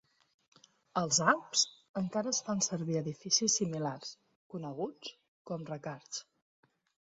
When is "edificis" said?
3.03-3.59